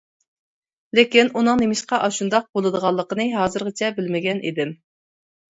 لېكىن، 0.99 1.29
ئۇنىڭ 1.41 1.61
نېمىشقا 1.63 1.99
ئاشۇنداق 2.07 2.47
بولىدىغانلىقىنى 2.59 3.29
ھازىرغىچە 3.37 3.93
بىلمىگەن 4.01 4.43
ئىدىم. 4.53 4.75